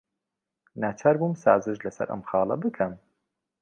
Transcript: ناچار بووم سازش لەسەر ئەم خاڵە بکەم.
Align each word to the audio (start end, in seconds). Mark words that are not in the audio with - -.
ناچار 0.81 1.15
بووم 1.21 1.33
سازش 1.43 1.77
لەسەر 1.85 2.07
ئەم 2.11 2.21
خاڵە 2.29 2.55
بکەم. 2.63 2.93